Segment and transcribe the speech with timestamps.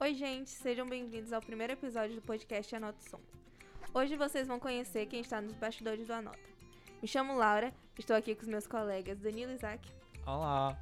[0.00, 3.20] Oi, gente, sejam bem-vindos ao primeiro episódio do podcast Anota o Som.
[3.92, 6.38] Hoje vocês vão conhecer quem está nos bastidores do Anota.
[7.02, 9.90] Me chamo Laura, estou aqui com os meus colegas Danilo Isaac,
[10.24, 10.78] Olá!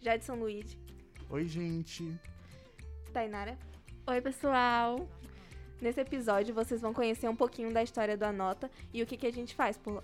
[0.00, 0.76] Jadson Luiz,
[1.30, 2.18] Oi, gente.
[3.12, 3.56] Tainara.
[4.08, 5.08] Oi, pessoal!
[5.80, 9.28] Nesse episódio vocês vão conhecer um pouquinho da história do Anota e o que, que
[9.28, 10.02] a gente faz por lá.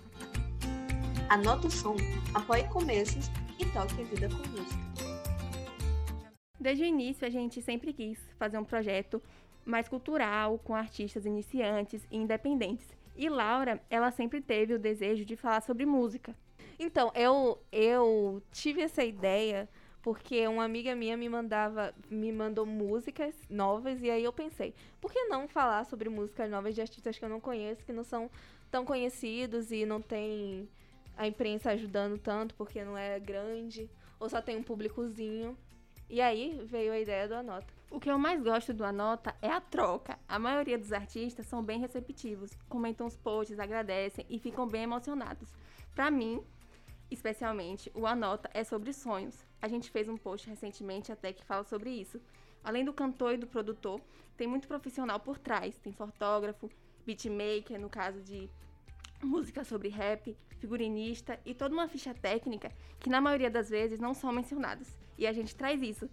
[1.29, 1.97] Anota o som,
[2.33, 3.25] apoie começos
[3.59, 4.82] e toque a vida com música.
[6.63, 9.21] Desde o início, a gente sempre quis fazer um projeto
[9.65, 12.87] mais cultural, com artistas iniciantes e independentes.
[13.17, 16.33] E Laura, ela sempre teve o desejo de falar sobre música.
[16.79, 19.67] Então, eu, eu tive essa ideia
[20.01, 25.11] porque uma amiga minha me mandava, me mandou músicas novas e aí eu pensei, por
[25.11, 28.31] que não falar sobre músicas novas de artistas que eu não conheço, que não são
[28.71, 30.69] tão conhecidos e não tem
[31.17, 35.57] a imprensa ajudando tanto porque não é grande ou só tem um públicozinho.
[36.13, 37.73] E aí veio a ideia do Anota.
[37.89, 40.19] O que eu mais gosto do Anota é a troca.
[40.27, 45.49] A maioria dos artistas são bem receptivos, comentam os posts, agradecem e ficam bem emocionados.
[45.95, 46.39] Pra mim,
[47.09, 49.43] especialmente, o Anota é sobre sonhos.
[49.59, 52.21] A gente fez um post recentemente até que fala sobre isso.
[52.63, 53.99] Além do cantor e do produtor,
[54.37, 55.79] tem muito profissional por trás.
[55.79, 56.69] Tem fotógrafo,
[57.07, 58.47] beatmaker, no caso de
[59.23, 64.13] música sobre rap, figurinista e toda uma ficha técnica que na maioria das vezes não
[64.13, 64.95] são mencionadas.
[65.23, 66.09] E a gente traz isso.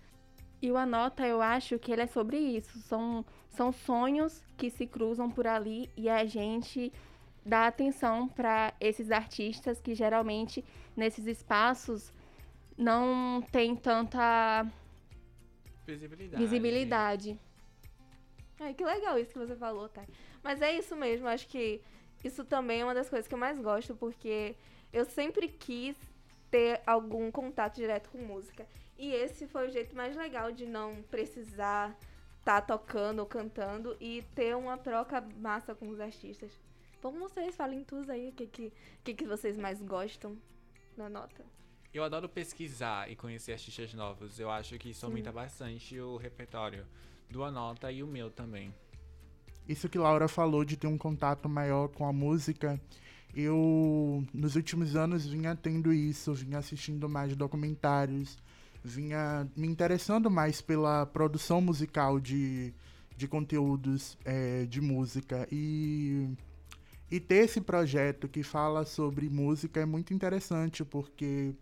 [0.62, 2.78] E o Anota, eu acho que ele é sobre isso.
[2.78, 6.92] São, são sonhos que se cruzam por ali e a gente
[7.44, 10.64] dá atenção para esses artistas que geralmente
[10.96, 12.12] nesses espaços
[12.78, 14.64] não tem tanta
[15.84, 16.42] Visibilidade.
[16.44, 17.40] visibilidade.
[18.60, 20.04] Ai, que legal isso que você falou, tá?
[20.40, 21.80] Mas é isso mesmo, acho que
[22.22, 24.54] isso também é uma das coisas que eu mais gosto, porque
[24.92, 25.96] eu sempre quis
[26.48, 28.66] ter algum contato direto com música.
[29.00, 31.98] E esse foi o jeito mais legal de não precisar
[32.38, 36.52] estar tocando ou cantando e ter uma troca massa com os artistas.
[37.02, 38.70] Vamos vocês, falem tudo aí o que, que,
[39.02, 40.36] que, que vocês mais gostam
[40.98, 41.42] na nota.
[41.94, 44.38] Eu adoro pesquisar e conhecer artistas novos.
[44.38, 46.86] Eu acho que isso aumenta bastante o repertório
[47.30, 48.70] do Anota e o meu também.
[49.66, 52.78] Isso que Laura falou de ter um contato maior com a música,
[53.34, 58.36] eu nos últimos anos vinha tendo isso, vinha assistindo mais documentários,
[58.82, 62.72] vinha me interessando mais pela produção musical de,
[63.16, 66.28] de conteúdos é, de música e
[67.10, 71.52] e ter esse projeto que fala sobre música é muito interessante porque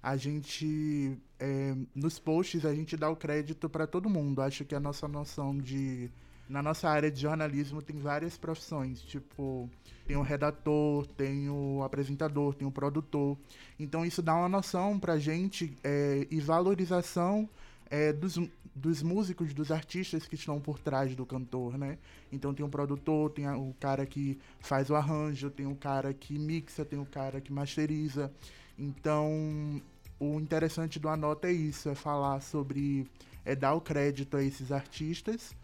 [0.00, 4.40] a gente é, nos posts a gente dá o crédito para todo mundo.
[4.40, 6.08] Acho que a nossa noção de
[6.48, 9.70] na nossa área de jornalismo tem várias profissões, tipo,
[10.06, 13.38] tem o redator, tem o apresentador, tem o produtor.
[13.78, 17.48] Então isso dá uma noção pra gente é, e valorização
[17.90, 18.38] é, dos,
[18.74, 21.98] dos músicos, dos artistas que estão por trás do cantor, né?
[22.30, 26.38] Então tem o produtor, tem o cara que faz o arranjo, tem o cara que
[26.38, 28.32] mixa, tem o cara que masteriza.
[28.78, 29.80] Então
[30.18, 33.06] o interessante do Anota é isso, é falar sobre,
[33.44, 35.54] é dar o crédito a esses artistas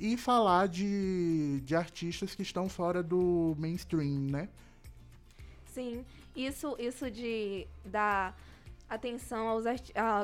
[0.00, 4.48] e falar de, de artistas que estão fora do mainstream, né?
[5.66, 8.34] Sim, isso, isso de dar
[8.88, 9.74] atenção aos a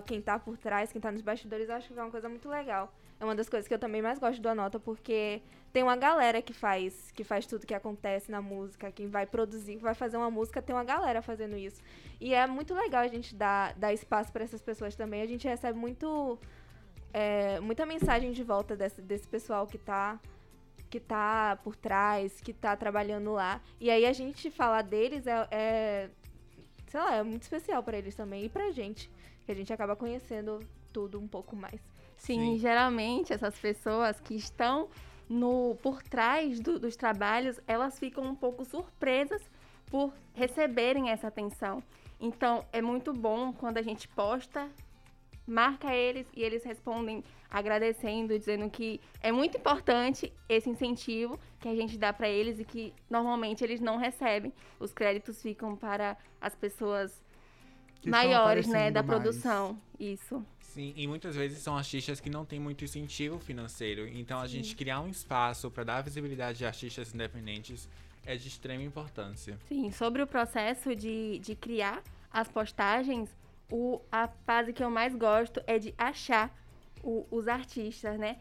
[0.05, 2.49] quem tá por trás, quem tá nos bastidores, eu acho que é uma coisa muito
[2.49, 2.93] legal.
[3.21, 5.41] É uma das coisas que eu também mais gosto do Anota, porque
[5.73, 9.77] tem uma galera que faz, que faz tudo que acontece na música, quem vai produzir,
[9.77, 11.81] vai fazer uma música, tem uma galera fazendo isso.
[12.21, 15.23] E é muito legal a gente dar, dar espaço para essas pessoas também.
[15.23, 16.39] A gente recebe muito
[17.19, 20.21] é, muita mensagem de volta desse, desse pessoal que tá
[20.91, 23.61] que tá por trás, que tá trabalhando lá.
[23.81, 26.11] E aí a gente falar deles é, é
[26.87, 29.11] sei lá, é muito especial pra eles também e pra gente,
[29.45, 30.61] que a gente acaba conhecendo
[30.93, 31.81] tudo um pouco mais.
[32.17, 32.59] Sim, Sim.
[32.59, 34.89] geralmente essas pessoas que estão
[35.29, 39.43] no por trás do- dos trabalhos, elas ficam um pouco surpresas
[39.91, 41.83] por receberem essa atenção.
[42.21, 44.71] Então, é muito bom quando a gente posta,
[45.47, 51.75] marca eles e eles respondem agradecendo, dizendo que é muito importante esse incentivo que a
[51.75, 54.53] gente dá para eles e que normalmente eles não recebem.
[54.81, 57.23] Os créditos ficam para as pessoas
[58.01, 59.07] Que maiores, né, da mais.
[59.21, 59.81] produção.
[59.99, 60.45] Isso.
[60.61, 64.07] Sim, e muitas vezes são artistas que não têm muito incentivo financeiro.
[64.09, 67.89] Então a gente criar um espaço para dar visibilidade a artistas independentes
[68.27, 69.57] é de extrema importância.
[69.69, 73.31] Sim, sobre o processo de, de criar as postagens,
[73.71, 76.55] o, a fase que eu mais gosto é de achar
[77.03, 78.39] o- os artistas, né?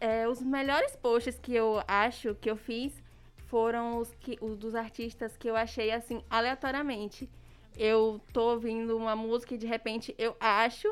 [0.00, 3.02] É, os melhores posts que eu acho que eu fiz
[3.46, 7.28] foram os, que, os dos artistas que eu achei assim, aleatoriamente.
[7.76, 10.88] Eu tô ouvindo uma música e de repente eu acho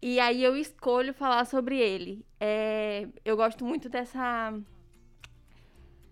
[0.00, 2.24] E aí eu escolho falar sobre ele.
[2.38, 4.52] É, eu gosto muito dessa.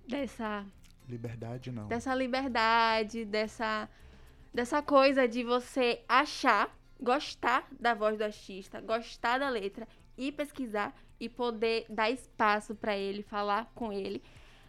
[0.09, 0.65] Dessa.
[1.09, 1.87] Liberdade não.
[1.87, 3.88] Dessa liberdade, dessa.
[4.55, 10.95] Dessa coisa de você achar, gostar da voz do artista, gostar da letra, ir pesquisar
[11.19, 14.23] e poder dar espaço para ele, falar com ele.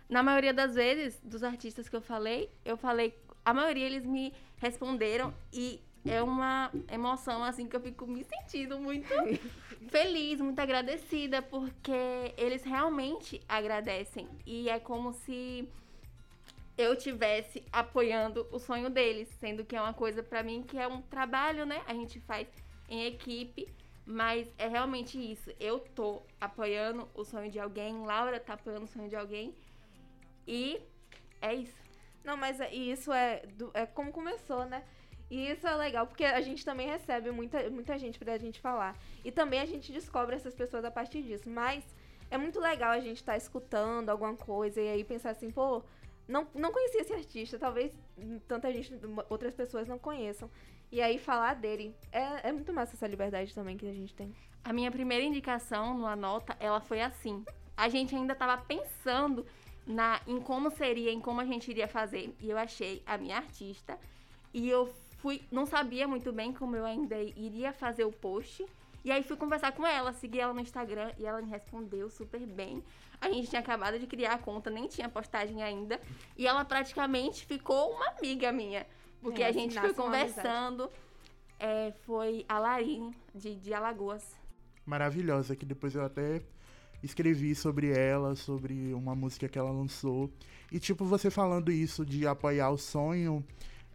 [0.09, 3.15] Na maioria das vezes, dos artistas que eu falei, eu falei.
[3.45, 8.79] A maioria eles me responderam e é uma emoção assim que eu fico me sentindo
[8.79, 9.07] muito
[9.89, 14.27] feliz, muito agradecida, porque eles realmente agradecem.
[14.47, 15.69] E é como se
[16.77, 20.87] eu tivesse apoiando o sonho deles, sendo que é uma coisa para mim que é
[20.87, 21.81] um trabalho, né?
[21.87, 22.47] A gente faz
[22.89, 23.67] em equipe,
[24.05, 25.51] mas é realmente isso.
[25.59, 29.55] Eu tô apoiando o sonho de alguém, Laura tá apoiando o sonho de alguém.
[30.47, 30.81] E
[31.41, 31.81] é isso.
[32.23, 33.43] Não, mas é- isso é,
[33.73, 34.83] é como começou, né?
[35.29, 38.95] E isso é legal, porque a gente também recebe muita, muita gente pra gente falar.
[39.23, 41.49] E também a gente descobre essas pessoas a partir disso.
[41.49, 41.83] Mas
[42.29, 45.83] é muito legal a gente estar escutando alguma coisa e aí pensar assim, pô,
[46.27, 47.91] não, não conhecia esse artista, talvez
[48.47, 48.93] tanta gente,
[49.29, 50.49] outras pessoas não conheçam.
[50.91, 51.95] E aí falar dele.
[52.11, 54.33] É, é muito massa essa liberdade também que a gente tem.
[54.63, 57.43] A minha primeira indicação no Anota, ela foi assim.
[57.77, 59.45] A gente ainda tava pensando
[59.85, 62.33] na, em como seria, em como a gente iria fazer.
[62.39, 63.99] E eu achei a minha artista.
[64.53, 68.65] E eu fui, não sabia muito bem como eu ainda iria fazer o post.
[69.05, 72.43] E aí fui conversar com ela, segui ela no Instagram e ela me respondeu super
[72.43, 72.83] bem.
[73.21, 76.01] A gente tinha acabado de criar a conta, nem tinha postagem ainda.
[76.35, 78.83] E ela praticamente ficou uma amiga minha.
[79.21, 80.89] Porque É, a assim gente nasce foi conversando.
[81.59, 84.35] É, foi a Larine, de, de Alagoas.
[84.83, 86.41] Maravilhosa, que depois eu até
[87.03, 90.31] escrevi sobre ela, sobre uma música que ela lançou.
[90.71, 93.45] E, tipo, você falando isso de apoiar o sonho,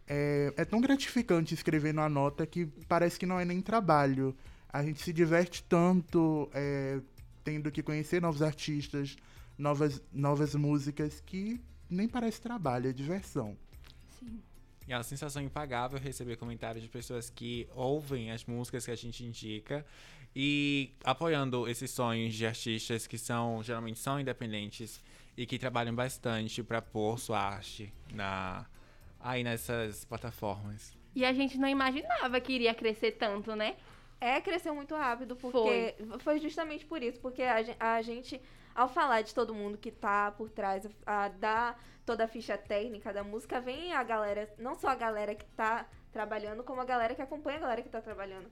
[0.07, 4.33] é, é tão gratificante escrever numa nota que parece que não é nem trabalho.
[4.71, 7.01] A gente se diverte tanto é,
[7.43, 9.17] tendo que conhecer novos artistas,
[9.57, 13.57] novas, novas músicas, que nem parece trabalho, é diversão.
[14.19, 14.41] Sim.
[14.87, 18.95] E é uma sensação impagável receber comentários de pessoas que ouvem as músicas que a
[18.95, 19.85] gente indica
[20.35, 25.01] e apoiando esses sonhos de artistas que são geralmente são independentes
[25.35, 28.65] e que trabalham bastante para pôr sua arte na
[29.19, 30.93] aí nessas plataformas.
[31.15, 33.75] E a gente não imaginava que iria crescer tanto, né?
[34.21, 38.39] É, cresceu muito rápido, porque foi, justamente por isso, porque a, a gente,
[38.75, 43.11] ao falar de todo mundo que tá por trás, a, dar toda a ficha técnica
[43.11, 47.15] da música, vem a galera, não só a galera que tá trabalhando, como a galera
[47.15, 48.47] que acompanha a galera que tá trabalhando.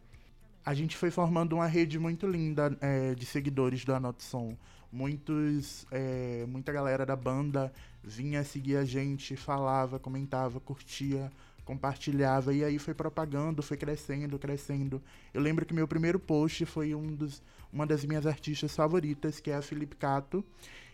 [0.66, 4.58] a gente foi formando uma rede muito linda é, de seguidores do Anota Som.
[4.92, 7.72] Muitos, é, muita galera da banda
[8.04, 11.32] vinha seguir a gente, falava, comentava, curtia,
[11.70, 15.00] compartilhava e aí foi propagando, foi crescendo, crescendo.
[15.32, 19.52] Eu lembro que meu primeiro post foi um dos, uma das minhas artistas favoritas, que
[19.52, 20.44] é a Felipe Cato.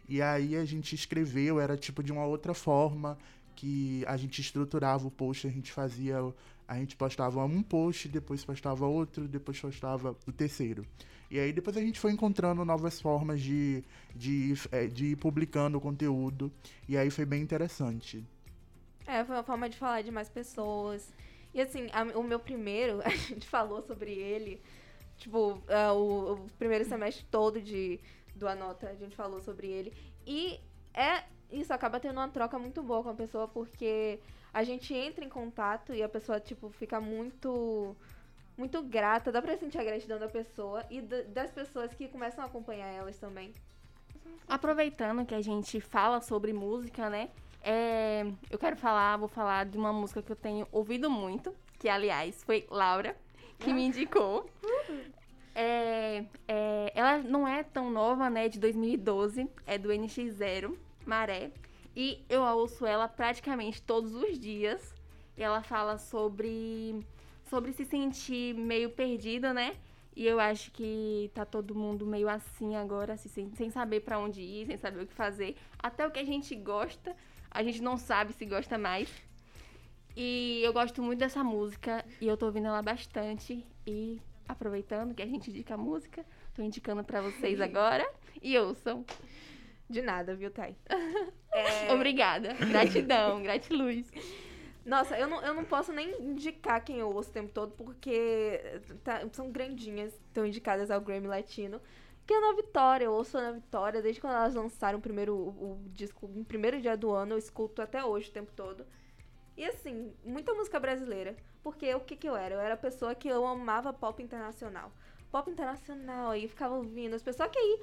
[0.10, 3.18] E aí a gente escreveu, era tipo de uma outra forma
[3.56, 6.18] que a gente estruturava o post, a gente fazia
[6.68, 10.86] a gente postava um post, depois postava outro, depois postava o terceiro.
[11.32, 13.82] E aí depois a gente foi encontrando novas formas de,
[14.14, 16.52] de, eh, de ir publicando o conteúdo.
[16.90, 18.26] E aí foi bem interessante.
[19.08, 21.14] É, foi uma forma de falar de mais pessoas.
[21.54, 24.62] E assim, a- o meu primeiro, a gente falou sobre ele,
[25.18, 28.00] tipo, ah, o, o primeiro semestre todo de,
[28.36, 29.94] do Anota, a gente falou sobre ele.
[30.26, 30.60] E
[30.94, 34.20] é isso acaba tendo uma troca muito boa com a pessoa, porque
[34.54, 37.96] a gente entra em contato e a pessoa, tipo, fica muito.
[38.58, 42.42] Muito grata, dá pra sentir a gratidão da pessoa e da- das pessoas que começam
[42.44, 43.54] a acompanhar elas também.
[44.48, 47.30] Aproveitando que a gente fala sobre música, né?
[47.66, 51.90] É, eu quero falar, vou falar de uma música que eu tenho ouvido muito, que
[51.90, 53.16] aliás foi Laura
[53.60, 54.50] que me indicou.
[55.56, 58.50] É, é, ela não é tão nova, né?
[58.50, 61.52] De 2012, é do NX0, Maré.
[61.96, 64.94] E eu ouço ela praticamente todos os dias.
[65.38, 67.04] E ela fala sobre,
[67.50, 69.76] sobre se sentir meio perdida, né?
[70.16, 74.18] E eu acho que tá todo mundo meio assim agora, assim, sem, sem saber pra
[74.18, 75.58] onde ir, sem saber o que fazer.
[75.78, 77.16] Até o que a gente gosta,
[77.56, 79.10] a gente não sabe se gosta mais.
[80.16, 83.66] E eu gosto muito dessa música e eu tô ouvindo ela bastante.
[83.86, 88.08] E aproveitando que a gente indica a música, tô indicando pra vocês agora.
[88.42, 89.06] E ouçam.
[89.90, 90.76] De nada, viu, Thay?
[91.58, 92.54] É, Obrigada.
[92.54, 94.12] Gratidão, gratiluz.
[94.86, 98.60] Nossa, eu não, eu não posso nem indicar quem eu ouço o tempo todo, porque
[99.06, 101.80] tá- são grandinhas, estão indicadas ao Grammy Latino.
[102.26, 105.02] Que é a Ana Vitória, eu ouço a Ana Vitória desde quando elas lançaram o
[105.02, 108.52] primeiro o, o disco, no primeiro dia do ano, eu escuto até hoje o tempo
[108.56, 108.86] todo.
[109.58, 111.36] E assim, muita música brasileira.
[111.64, 112.56] Porque o que que eu era?
[112.56, 114.92] Eu era a pessoa que eu amava pop internacional.
[115.32, 117.50] pop internacional, aí ficava ouvindo as pessoas.
[117.50, 117.80] Que aí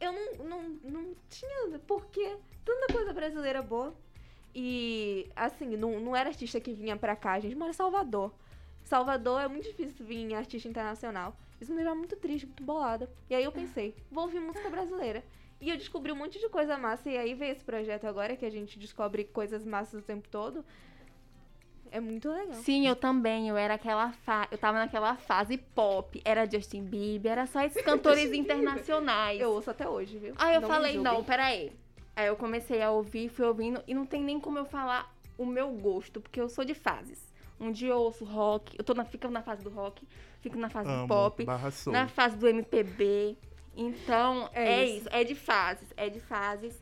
[0.00, 2.36] eu não, não, não tinha porquê.
[2.64, 3.94] Tanta coisa brasileira boa.
[4.54, 8.32] E, assim, não, não era artista que vinha pra cá, a gente mora em Salvador.
[8.82, 11.36] Salvador é muito difícil vir artista internacional.
[11.60, 13.10] Isso me deixava muito triste, muito bolada.
[13.28, 15.24] E aí eu pensei, vou ouvir música brasileira.
[15.60, 17.10] E eu descobri um monte de coisa massa.
[17.10, 20.64] E aí veio esse projeto agora, que a gente descobre coisas massas o tempo todo.
[21.90, 22.54] É muito legal.
[22.54, 23.48] Sim, eu também.
[23.48, 24.46] Eu era aquela fa...
[24.50, 26.20] eu tava naquela fase pop.
[26.24, 29.40] Era Justin Bieber, era só esses cantores internacionais.
[29.40, 30.34] Eu ouço até hoje, viu?
[30.38, 31.72] Aí eu Não falei, não, peraí.
[32.14, 35.46] Aí eu comecei a ouvir, fui ouvindo, e não tem nem como eu falar o
[35.46, 37.27] meu gosto, porque eu sou de fases.
[37.60, 40.06] Um dia eu ouço rock, eu tô na, fico na fase do rock,
[40.40, 41.92] fico na fase do Amo, pop, barra soul.
[41.92, 43.36] na fase do MPB.
[43.76, 44.96] Então, É é, isso.
[44.98, 45.08] isso.
[45.10, 46.74] é de fases, é de fases.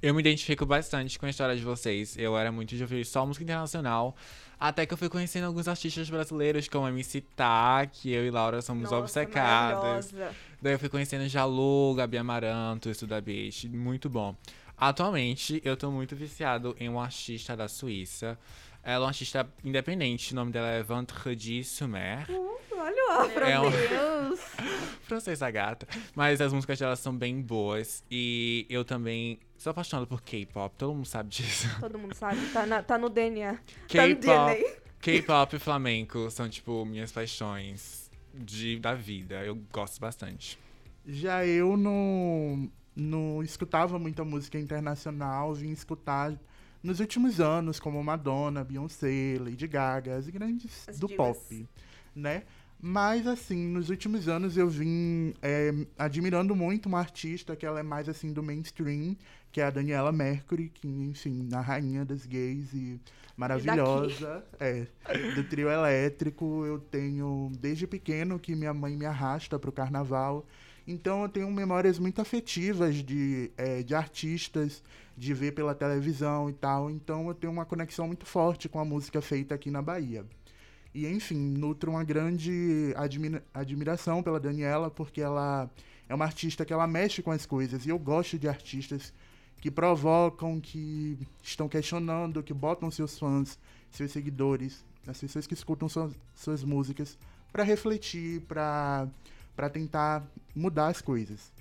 [0.00, 2.16] Eu me identifico bastante com a história de vocês.
[2.16, 4.14] Eu era muito de ouvir só música internacional.
[4.60, 8.30] Até que eu fui conhecendo alguns artistas brasileiros, como a MC Tá, que eu e
[8.30, 10.14] Laura somos Nossa, obcecadas.
[10.62, 13.68] Daí eu fui conhecendo Jalu, Gabi Amaranto, isso da Beach.
[13.68, 14.36] Muito bom.
[14.76, 18.38] Atualmente, eu tô muito viciado em uma artista da Suíça.
[18.88, 22.24] Ela é uma artista independente, o nome dela é Vendredi Sumer.
[22.72, 23.44] Olha o afro.
[23.44, 24.40] É um- Deus!
[25.04, 25.86] Francesa gata.
[26.14, 28.02] Mas as músicas dela são bem boas.
[28.10, 31.68] E eu também sou apaixonado por K-pop, todo mundo sabe disso.
[31.78, 33.56] Todo mundo sabe, tá, na- tá no DNA.
[33.56, 34.76] Tá K-pop.
[35.02, 39.44] K-pop e flamenco são, tipo, minhas paixões de, da vida.
[39.44, 40.58] Eu gosto bastante.
[41.04, 46.32] Já eu não, não escutava muita música internacional, vim escutar
[46.88, 51.36] nos últimos anos, como Madonna, Beyoncé, Lady Gaga, as grandes As do divas.
[51.36, 51.68] pop,
[52.16, 52.44] né?
[52.80, 57.82] Mas, assim, nos últimos anos eu vim é, admirando muito uma artista que ela é
[57.82, 59.16] mais, assim, do mainstream,
[59.52, 62.98] que é a Daniela Mercury, que, enfim, a rainha das gays e
[63.36, 64.42] maravilhosa.
[64.58, 64.86] É,
[65.34, 70.46] do trio elétrico, eu tenho, desde pequeno, que minha mãe me arrasta pro carnaval.
[70.90, 74.82] Então eu tenho memórias muito afetivas de, é, de artistas,
[75.14, 76.90] de ver pela televisão e tal.
[76.90, 80.24] Então eu tenho uma conexão muito forte com a música feita aqui na Bahia.
[80.94, 85.68] E enfim, nutro uma grande admira- admiração pela Daniela, porque ela
[86.08, 87.84] é uma artista que ela mexe com as coisas.
[87.84, 89.12] E eu gosto de artistas
[89.60, 93.58] que provocam, que estão questionando, que botam seus fãs,
[93.90, 97.18] seus seguidores, as pessoas que escutam suas, suas músicas,
[97.52, 99.06] para refletir, para
[99.58, 100.24] para tentar
[100.54, 101.52] mudar as coisas.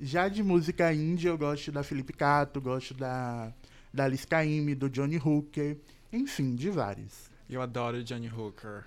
[0.00, 3.52] Já de música indie, eu gosto da Felipe Cato, gosto da,
[3.94, 5.78] da Alice Caymmi, do Johnny Hooker,
[6.12, 7.30] enfim, de vários.
[7.48, 8.82] Eu adoro Johnny Hooker.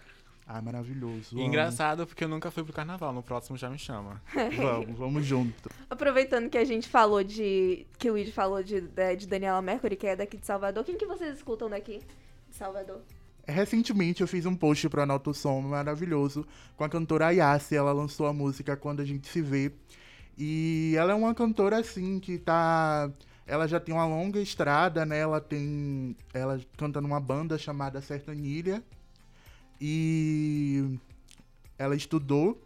[0.45, 1.39] Ah, maravilhoso.
[1.39, 3.13] E engraçado porque eu nunca fui pro carnaval.
[3.13, 4.21] No próximo já me chama.
[4.57, 5.69] Vamos, vamos junto.
[5.89, 7.85] Aproveitando que a gente falou de.
[7.97, 10.83] Que o Luigi falou de, de, de Daniela Mercury, que é daqui de Salvador.
[10.83, 12.01] Quem que vocês escutam daqui?
[12.49, 13.01] De Salvador.
[13.49, 16.45] Recentemente eu fiz um post pro Anota o Som maravilhoso
[16.77, 17.75] com a cantora Ayase.
[17.75, 19.71] Ela lançou a música Quando a Gente Se Vê.
[20.37, 23.11] E ela é uma cantora assim que tá.
[23.45, 25.19] Ela já tem uma longa estrada, né?
[25.19, 26.15] Ela tem.
[26.33, 28.81] Ela canta numa banda chamada Sertanilha.
[29.81, 30.97] E
[31.77, 32.61] ela estudou.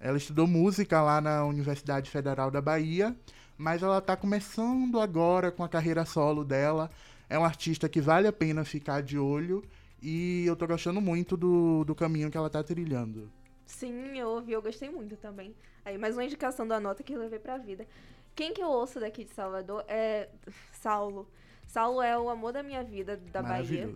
[0.00, 3.16] Ela estudou música lá na Universidade Federal da Bahia.
[3.56, 6.90] Mas ela tá começando agora com a carreira solo dela.
[7.28, 9.62] É uma artista que vale a pena ficar de olho.
[10.02, 13.30] E eu tô gostando muito do, do caminho que ela tá trilhando.
[13.64, 15.54] Sim, eu ouvi, eu gostei muito também.
[15.84, 17.86] Aí, mais uma indicação da nota que eu levei pra vida.
[18.34, 20.28] Quem que eu ouço daqui de Salvador é
[20.72, 21.28] Saulo.
[21.68, 23.92] Saulo é o amor da minha vida da Bahia.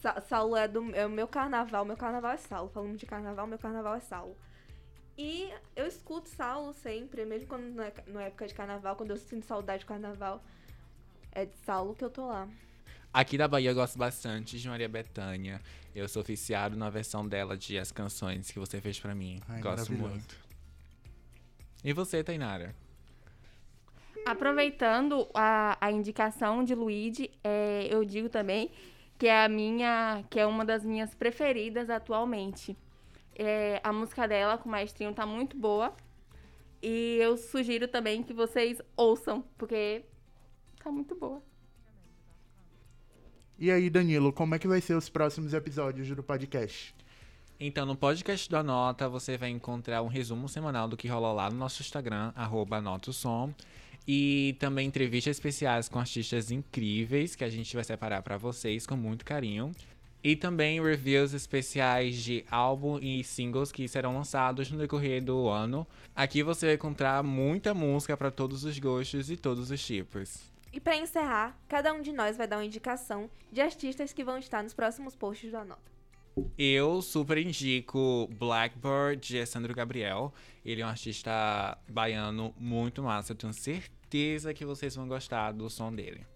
[0.00, 1.84] Sa Saulo é, do, é o meu carnaval.
[1.84, 2.70] Meu carnaval é Saulo.
[2.70, 4.36] Falando de carnaval, meu carnaval é Saulo.
[5.16, 9.44] E eu escuto Saulo sempre, mesmo quando na, na época de carnaval, quando eu sinto
[9.44, 10.42] saudade do carnaval.
[11.32, 12.48] É de Saulo que eu tô lá.
[13.14, 15.60] Aqui da Bahia eu gosto bastante de Maria Bethânia.
[15.94, 19.40] Eu sou oficiado na versão dela de As Canções que você fez pra mim.
[19.48, 20.36] Ai, gosto muito.
[21.84, 22.74] E você, Tainara?
[24.26, 28.72] Aproveitando a, a indicação de Luigi, é, eu digo também
[29.16, 32.76] que é a minha, que é uma das minhas preferidas atualmente.
[33.36, 35.94] É, a música dela com o maestrinho tá muito boa.
[36.82, 40.04] E eu sugiro também que vocês ouçam, porque
[40.82, 41.40] tá muito boa.
[43.56, 46.92] E aí, Danilo, como é que vai ser os próximos episódios do podcast?
[47.60, 51.48] Então, no podcast da Nota, você vai encontrar um resumo semanal do que rola lá
[51.48, 53.54] no nosso Instagram, arroba Anota o Som.
[54.08, 58.96] E também entrevistas especiais com artistas incríveis que a gente vai separar pra vocês com
[58.96, 59.70] muito carinho.
[60.22, 65.86] E também reviews especiais de álbum e singles que serão lançados no decorrer do ano.
[66.14, 70.53] Aqui você vai encontrar muita música pra todos os gostos e todos os tipos.
[70.74, 74.38] E pra encerrar, cada um de nós vai dar uma indicação de artistas que vão
[74.38, 75.94] estar nos próximos posts do Anota.
[76.58, 80.34] Eu super indico Blackbird de Sandro Gabriel.
[80.64, 83.30] Ele é um artista baiano muito massa.
[83.30, 86.26] Eu tenho certeza que vocês vão gostar do som dele.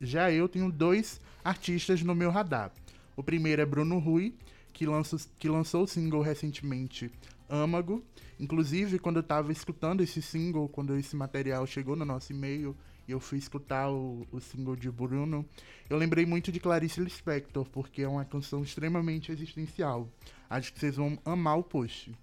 [0.00, 2.72] Já eu tenho dois artistas no meu radar.
[3.14, 4.34] O primeiro é Bruno Rui,
[4.72, 7.10] que, lançou que lançou o single recentemente,
[7.50, 8.02] Âmago.
[8.38, 12.74] Inclusive, quando eu tava escutando esse single, quando esse material chegou no nosso e-mail,
[13.06, 15.44] e eu fui escutar o, o single de Bruno,
[15.88, 20.08] eu lembrei muito de Clarice Lispector, porque é uma canção extremamente existencial.
[20.48, 22.14] Acho que vocês vão amar o post.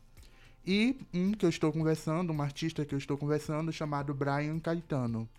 [0.66, 5.30] E um que eu estou conversando, um artista que eu estou conversando, chamado Brian Caetano.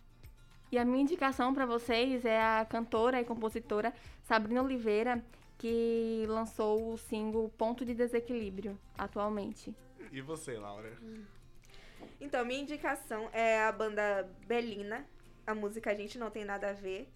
[0.70, 3.92] E a minha indicação para vocês é a cantora e compositora
[4.22, 5.24] Sabrina Oliveira,
[5.58, 9.74] que lançou o single Ponto de Desequilíbrio atualmente.
[10.12, 10.92] E você, Laura?
[12.20, 15.04] Então, minha indicação é a banda Belina,
[15.48, 17.08] a música A Gente Não Tem Nada a Ver,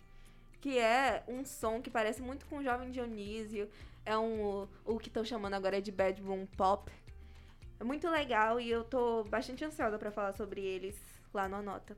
[0.59, 3.69] que é um som que parece muito com o Jovem Dionísio,
[4.07, 6.91] é um o que estão chamando agora de Bad Boom Pop.
[7.79, 10.99] É muito legal e eu tô bastante ansiosa para falar sobre eles
[11.35, 11.95] lá no Anota.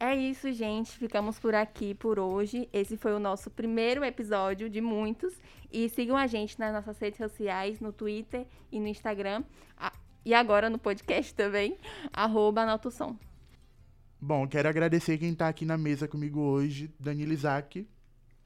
[0.00, 0.98] É isso, gente.
[0.98, 2.68] Ficamos por aqui por hoje.
[2.72, 5.38] Esse foi o nosso primeiro episódio de muitos.
[5.70, 9.44] E sigam a gente nas nossas redes sociais, no Twitter e no Instagram.
[10.24, 11.78] E agora no podcast também,
[12.12, 12.64] arroba.
[14.24, 17.84] Bom, quero agradecer quem tá aqui na mesa comigo hoje, Danilo Isaac.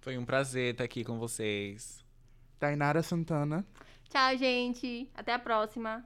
[0.01, 2.03] Foi um prazer estar aqui com vocês.
[2.59, 3.63] Tainara Santana.
[4.09, 5.07] Tchau, gente.
[5.15, 6.03] Até a próxima.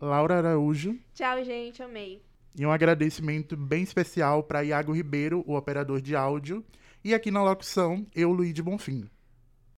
[0.00, 0.98] Laura Araújo.
[1.14, 1.80] Tchau, gente.
[1.80, 2.20] Amei.
[2.58, 6.66] E um agradecimento bem especial para Iago Ribeiro, o operador de áudio.
[7.04, 9.08] E aqui na locução, eu, Luiz de Bonfim.